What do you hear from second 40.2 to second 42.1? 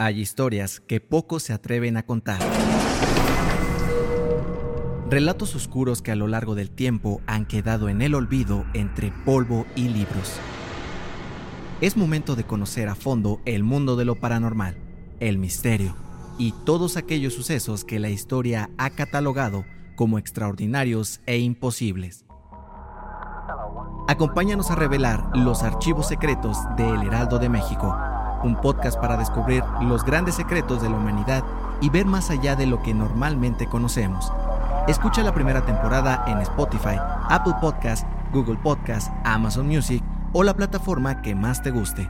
o la plataforma que más te guste.